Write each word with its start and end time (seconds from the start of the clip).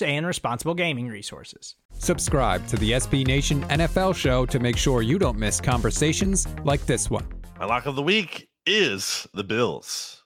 and 0.00 0.26
responsible 0.26 0.74
gaming 0.74 1.08
resources. 1.08 1.74
Subscribe 1.98 2.66
to 2.68 2.76
the 2.76 2.92
SB 2.92 3.26
Nation 3.26 3.62
NFL 3.64 4.14
show 4.14 4.46
to 4.46 4.58
make 4.58 4.78
sure 4.78 5.02
you 5.02 5.18
don't 5.18 5.38
miss 5.38 5.60
conversations 5.60 6.46
like 6.64 6.86
this 6.86 7.10
one. 7.10 7.26
My 7.58 7.66
lock 7.66 7.84
of 7.86 7.96
the 7.96 8.02
week 8.02 8.48
is 8.64 9.26
the 9.34 9.44
Bills 9.44 10.22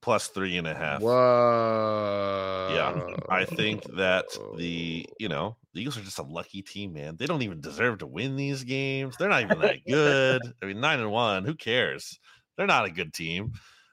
plus 0.00 0.28
three 0.28 0.56
and 0.56 0.66
a 0.66 0.74
half. 0.74 1.02
Whoa. 1.02 2.68
Yeah, 2.72 3.16
I 3.28 3.44
think 3.44 3.84
that 3.96 4.24
the 4.56 5.06
you 5.18 5.28
know 5.28 5.56
the 5.74 5.80
Eagles 5.80 5.98
are 5.98 6.02
just 6.02 6.18
a 6.18 6.22
lucky 6.22 6.62
team, 6.62 6.94
man. 6.94 7.16
They 7.16 7.26
don't 7.26 7.42
even 7.42 7.60
deserve 7.60 7.98
to 7.98 8.06
win 8.06 8.36
these 8.36 8.64
games. 8.64 9.16
They're 9.18 9.28
not 9.28 9.42
even 9.42 9.58
that 9.60 9.84
good. 9.86 10.40
I 10.62 10.66
mean, 10.66 10.80
nine 10.80 11.00
and 11.00 11.10
one. 11.10 11.44
Who 11.44 11.54
cares? 11.54 12.18
They're 12.56 12.66
not 12.66 12.86
a 12.86 12.90
good 12.90 13.12
team. 13.12 13.52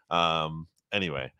Um. 0.09 0.68
Anyway, 0.94 1.34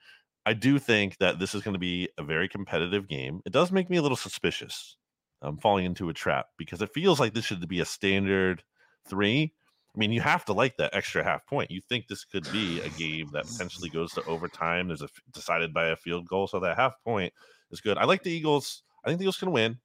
I 0.46 0.54
do 0.54 0.78
think 0.78 1.18
that 1.18 1.40
this 1.40 1.56
is 1.56 1.64
going 1.64 1.74
to 1.74 1.80
be 1.80 2.10
a 2.18 2.24
very 2.24 2.48
competitive 2.48 3.08
game. 3.08 3.42
It 3.46 3.52
does 3.52 3.72
make 3.72 3.90
me 3.90 3.98
a 3.98 4.02
little 4.02 4.18
suspicious. 4.18 4.96
I'm 5.42 5.58
falling 5.58 5.86
into 5.86 6.10
a 6.10 6.14
trap 6.14 6.48
because 6.58 6.82
it 6.82 6.94
feels 6.94 7.20
like 7.20 7.34
this 7.34 7.46
should 7.46 7.68
be 7.68 7.80
a 7.80 7.86
standard 7.86 8.64
three. 9.08 9.54
I 9.96 9.98
mean, 9.98 10.12
you 10.12 10.22
have 10.22 10.46
to 10.46 10.54
like 10.54 10.78
that 10.78 10.94
extra 10.94 11.24
half 11.24 11.46
point. 11.48 11.72
You 11.72 11.82
think 11.82 12.08
this 12.08 12.26
could 12.26 12.50
be 12.52 12.82
a 12.82 12.90
game 12.90 13.30
that 13.34 13.48
potentially 13.48 13.90
goes 13.90 14.14
to 14.14 14.26
overtime. 14.26 14.88
There's 14.88 15.02
a 15.02 15.10
decided 15.32 15.74
by 15.74 15.88
a 15.88 15.96
field 15.96 16.28
goal, 16.28 16.48
so 16.48 16.60
that 16.60 16.78
half 16.78 17.02
point 17.04 17.34
is 17.72 17.82
good. 17.82 17.98
I 17.98 18.06
like 18.06 18.24
the 18.24 18.32
Eagles. 18.32 18.84
I 19.04 19.08
think 19.08 19.20
the 19.20 19.24
Eagles 19.24 19.38
can 19.38 19.52
win, 19.52 19.80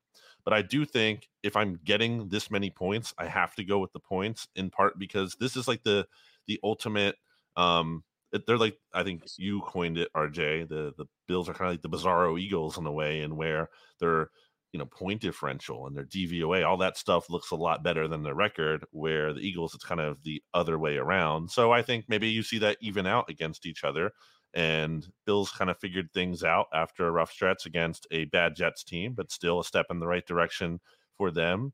but 0.44 0.52
I 0.52 0.62
do 0.62 0.84
think 0.84 1.28
if 1.42 1.56
I'm 1.56 1.78
getting 1.84 2.28
this 2.28 2.50
many 2.50 2.70
points, 2.70 3.14
I 3.18 3.26
have 3.26 3.54
to 3.54 3.64
go 3.64 3.78
with 3.78 3.92
the 3.92 4.00
points 4.00 4.48
in 4.56 4.70
part 4.70 4.98
because 4.98 5.36
this 5.38 5.56
is 5.56 5.68
like 5.68 5.82
the 5.84 6.06
the 6.46 6.58
ultimate. 6.64 7.16
Um, 7.56 8.04
they're 8.46 8.58
like 8.58 8.76
I 8.94 9.02
think 9.02 9.22
you 9.36 9.60
coined 9.62 9.98
it, 9.98 10.12
RJ. 10.14 10.68
The 10.68 10.94
the 10.96 11.06
Bills 11.26 11.48
are 11.48 11.54
kind 11.54 11.68
of 11.68 11.74
like 11.74 11.82
the 11.82 11.88
Bizarro 11.88 12.40
Eagles 12.40 12.78
in 12.78 12.86
a 12.86 12.92
way, 12.92 13.20
and 13.20 13.36
where 13.36 13.68
they're 13.98 14.30
you 14.72 14.78
know 14.78 14.86
point 14.86 15.20
differential 15.20 15.86
and 15.86 15.96
their 15.96 16.04
DVOA, 16.04 16.64
all 16.66 16.76
that 16.78 16.96
stuff 16.96 17.28
looks 17.30 17.50
a 17.50 17.56
lot 17.56 17.82
better 17.82 18.06
than 18.08 18.22
their 18.22 18.34
record. 18.34 18.84
Where 18.92 19.32
the 19.32 19.40
Eagles, 19.40 19.74
it's 19.74 19.84
kind 19.84 20.00
of 20.00 20.22
the 20.22 20.42
other 20.54 20.78
way 20.78 20.96
around. 20.96 21.50
So 21.50 21.72
I 21.72 21.82
think 21.82 22.04
maybe 22.08 22.28
you 22.28 22.42
see 22.42 22.58
that 22.58 22.78
even 22.80 23.06
out 23.06 23.28
against 23.28 23.66
each 23.66 23.84
other. 23.84 24.12
And 24.52 25.06
Bills 25.26 25.50
kind 25.52 25.70
of 25.70 25.78
figured 25.78 26.12
things 26.12 26.42
out 26.42 26.66
after 26.74 27.06
a 27.06 27.10
rough 27.12 27.30
stretch 27.30 27.66
against 27.66 28.06
a 28.10 28.24
bad 28.26 28.56
Jets 28.56 28.82
team, 28.82 29.14
but 29.14 29.30
still 29.30 29.60
a 29.60 29.64
step 29.64 29.86
in 29.90 30.00
the 30.00 30.08
right 30.08 30.26
direction 30.26 30.80
for 31.16 31.30
them. 31.30 31.72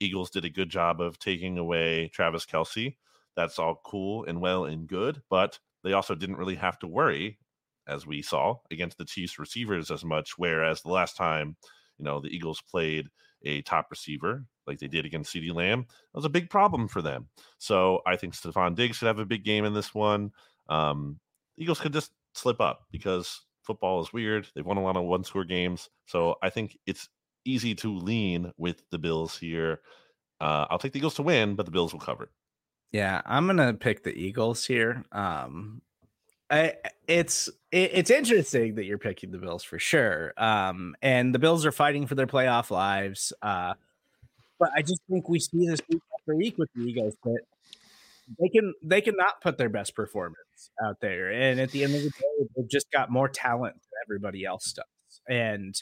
Eagles 0.00 0.30
did 0.30 0.44
a 0.44 0.50
good 0.50 0.68
job 0.68 1.00
of 1.00 1.18
taking 1.18 1.56
away 1.58 2.10
Travis 2.12 2.44
Kelce. 2.44 2.96
That's 3.36 3.58
all 3.58 3.80
cool 3.84 4.24
and 4.24 4.40
well 4.40 4.64
and 4.64 4.86
good, 4.86 5.22
but 5.30 5.58
they 5.84 5.92
also 5.92 6.14
didn't 6.14 6.38
really 6.38 6.54
have 6.56 6.78
to 6.80 6.86
worry, 6.86 7.38
as 7.86 8.06
we 8.06 8.22
saw, 8.22 8.56
against 8.70 8.98
the 8.98 9.04
Chiefs 9.04 9.38
receivers 9.38 9.90
as 9.90 10.04
much. 10.04 10.32
Whereas 10.36 10.82
the 10.82 10.90
last 10.90 11.16
time, 11.16 11.56
you 11.98 12.04
know, 12.04 12.20
the 12.20 12.34
Eagles 12.34 12.62
played 12.68 13.08
a 13.44 13.62
top 13.62 13.88
receiver 13.90 14.44
like 14.66 14.78
they 14.78 14.88
did 14.88 15.06
against 15.06 15.32
CeeDee 15.32 15.54
Lamb, 15.54 15.82
that 15.88 16.18
was 16.18 16.24
a 16.24 16.30
big 16.30 16.50
problem 16.50 16.88
for 16.88 17.02
them. 17.02 17.28
So 17.58 18.00
I 18.06 18.16
think 18.16 18.34
Stefon 18.34 18.74
Diggs 18.74 18.96
should 18.96 19.06
have 19.06 19.18
a 19.18 19.26
big 19.26 19.44
game 19.44 19.64
in 19.64 19.74
this 19.74 19.94
one. 19.94 20.32
Um, 20.68 21.20
Eagles 21.56 21.80
could 21.80 21.92
just 21.92 22.10
slip 22.34 22.60
up 22.60 22.80
because 22.90 23.46
football 23.62 24.00
is 24.00 24.12
weird. 24.12 24.48
They've 24.54 24.66
won 24.66 24.76
a 24.76 24.82
lot 24.82 24.96
of 24.96 25.04
one 25.04 25.24
score 25.24 25.44
games. 25.44 25.88
So 26.06 26.36
I 26.42 26.50
think 26.50 26.76
it's 26.86 27.08
easy 27.44 27.74
to 27.76 27.96
lean 27.96 28.52
with 28.56 28.82
the 28.90 28.98
Bills 28.98 29.38
here. 29.38 29.80
Uh, 30.40 30.66
I'll 30.68 30.78
take 30.78 30.92
the 30.92 30.98
Eagles 30.98 31.14
to 31.14 31.22
win, 31.22 31.54
but 31.54 31.66
the 31.66 31.72
Bills 31.72 31.92
will 31.92 32.00
cover. 32.00 32.30
Yeah, 32.92 33.20
I'm 33.26 33.46
gonna 33.46 33.74
pick 33.74 34.02
the 34.04 34.12
Eagles 34.12 34.64
here. 34.64 35.04
Um, 35.12 35.82
I, 36.50 36.74
it's 37.08 37.48
it, 37.72 37.90
it's 37.94 38.10
interesting 38.10 38.76
that 38.76 38.84
you're 38.84 38.98
picking 38.98 39.30
the 39.32 39.38
Bills 39.38 39.64
for 39.64 39.78
sure. 39.78 40.32
Um, 40.36 40.96
and 41.02 41.34
the 41.34 41.38
Bills 41.38 41.66
are 41.66 41.72
fighting 41.72 42.06
for 42.06 42.14
their 42.14 42.26
playoff 42.26 42.70
lives. 42.70 43.32
Uh, 43.42 43.74
but 44.58 44.70
I 44.76 44.82
just 44.82 45.02
think 45.10 45.28
we 45.28 45.40
see 45.40 45.66
this 45.68 45.80
week 45.90 46.02
after 46.20 46.36
week 46.36 46.58
with 46.58 46.70
the 46.74 46.82
Eagles 46.84 47.16
that 47.24 47.40
they 48.40 48.48
can 48.48 48.74
they 48.82 49.00
cannot 49.00 49.40
put 49.40 49.58
their 49.58 49.68
best 49.68 49.94
performance 49.94 50.70
out 50.84 51.00
there. 51.00 51.30
And 51.30 51.60
at 51.60 51.70
the 51.70 51.84
end 51.84 51.94
of 51.94 52.02
the 52.02 52.10
day, 52.10 52.48
they've 52.56 52.68
just 52.68 52.90
got 52.90 53.10
more 53.10 53.28
talent 53.28 53.74
than 53.74 53.90
everybody 54.06 54.44
else 54.44 54.72
does. 54.72 55.20
And 55.28 55.80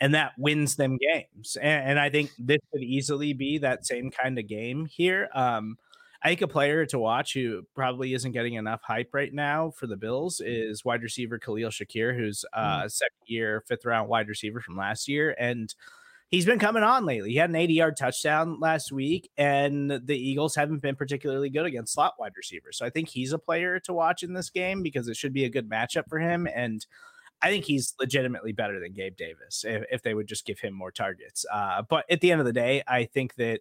and 0.00 0.14
that 0.14 0.32
wins 0.38 0.76
them 0.76 0.98
games. 0.98 1.56
And, 1.60 1.90
and 1.90 2.00
I 2.00 2.10
think 2.10 2.30
this 2.38 2.58
could 2.72 2.82
easily 2.82 3.32
be 3.32 3.58
that 3.58 3.86
same 3.86 4.10
kind 4.10 4.38
of 4.38 4.48
game 4.48 4.86
here. 4.86 5.28
Um, 5.34 5.78
I 6.24 6.28
think 6.28 6.40
a 6.40 6.48
player 6.48 6.86
to 6.86 6.98
watch 6.98 7.34
who 7.34 7.64
probably 7.74 8.14
isn't 8.14 8.32
getting 8.32 8.54
enough 8.54 8.80
hype 8.82 9.10
right 9.12 9.32
now 9.32 9.70
for 9.70 9.86
the 9.86 9.96
Bills 9.96 10.40
is 10.40 10.82
wide 10.82 11.02
receiver 11.02 11.38
Khalil 11.38 11.68
Shakir, 11.68 12.16
who's 12.16 12.46
uh, 12.54 12.88
second 12.88 13.26
year, 13.26 13.62
fifth 13.68 13.84
round 13.84 14.08
wide 14.08 14.28
receiver 14.28 14.60
from 14.60 14.74
last 14.74 15.06
year. 15.06 15.36
And 15.38 15.72
he's 16.30 16.46
been 16.46 16.58
coming 16.58 16.82
on 16.82 17.04
lately. 17.04 17.32
He 17.32 17.36
had 17.36 17.50
an 17.50 17.56
80 17.56 17.74
yard 17.74 17.96
touchdown 17.98 18.58
last 18.58 18.90
week, 18.90 19.30
and 19.36 19.90
the 19.90 20.16
Eagles 20.16 20.54
haven't 20.54 20.80
been 20.80 20.96
particularly 20.96 21.50
good 21.50 21.66
against 21.66 21.92
slot 21.92 22.14
wide 22.18 22.32
receivers. 22.38 22.78
So 22.78 22.86
I 22.86 22.90
think 22.90 23.10
he's 23.10 23.34
a 23.34 23.38
player 23.38 23.78
to 23.80 23.92
watch 23.92 24.22
in 24.22 24.32
this 24.32 24.48
game 24.48 24.82
because 24.82 25.08
it 25.08 25.18
should 25.18 25.34
be 25.34 25.44
a 25.44 25.50
good 25.50 25.68
matchup 25.68 26.04
for 26.08 26.18
him. 26.18 26.48
And 26.54 26.86
I 27.42 27.50
think 27.50 27.66
he's 27.66 27.92
legitimately 28.00 28.52
better 28.52 28.80
than 28.80 28.94
Gabe 28.94 29.16
Davis 29.18 29.62
if, 29.66 29.84
if 29.92 30.02
they 30.02 30.14
would 30.14 30.26
just 30.26 30.46
give 30.46 30.58
him 30.58 30.72
more 30.72 30.90
targets. 30.90 31.44
Uh, 31.52 31.82
but 31.82 32.06
at 32.10 32.22
the 32.22 32.32
end 32.32 32.40
of 32.40 32.46
the 32.46 32.52
day, 32.54 32.82
I 32.88 33.04
think 33.04 33.34
that 33.34 33.60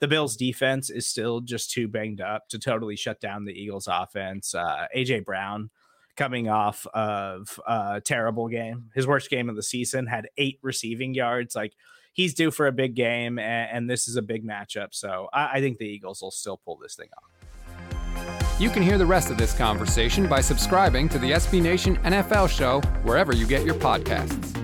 the 0.00 0.08
Bills' 0.08 0.36
defense 0.36 0.90
is 0.90 1.06
still 1.06 1.40
just 1.40 1.70
too 1.70 1.86
banged 1.86 2.20
up 2.20 2.48
to 2.48 2.58
totally 2.58 2.96
shut 2.96 3.20
down 3.20 3.44
the 3.44 3.52
Eagles' 3.52 3.88
offense. 3.90 4.54
Uh, 4.54 4.86
AJ 4.96 5.24
Brown 5.24 5.70
coming 6.16 6.48
off 6.48 6.86
of 6.92 7.60
a 7.66 8.00
terrible 8.04 8.48
game, 8.48 8.90
his 8.94 9.06
worst 9.06 9.30
game 9.30 9.48
of 9.48 9.56
the 9.56 9.62
season, 9.62 10.06
had 10.06 10.28
eight 10.36 10.58
receiving 10.62 11.14
yards. 11.14 11.54
Like 11.54 11.74
he's 12.12 12.34
due 12.34 12.50
for 12.50 12.66
a 12.66 12.72
big 12.72 12.94
game, 12.94 13.38
and, 13.38 13.70
and 13.70 13.90
this 13.90 14.08
is 14.08 14.16
a 14.16 14.22
big 14.22 14.44
matchup. 14.44 14.88
So 14.92 15.28
I, 15.32 15.58
I 15.58 15.60
think 15.60 15.78
the 15.78 15.86
Eagles 15.86 16.22
will 16.22 16.30
still 16.30 16.56
pull 16.56 16.76
this 16.76 16.94
thing 16.94 17.08
off. 17.16 18.60
You 18.60 18.68
can 18.68 18.82
hear 18.82 18.98
the 18.98 19.06
rest 19.06 19.30
of 19.30 19.38
this 19.38 19.54
conversation 19.54 20.26
by 20.26 20.42
subscribing 20.42 21.08
to 21.10 21.18
the 21.18 21.32
SB 21.32 21.62
Nation 21.62 21.96
NFL 21.98 22.50
show 22.50 22.80
wherever 23.04 23.34
you 23.34 23.46
get 23.46 23.64
your 23.64 23.74
podcasts. 23.74 24.59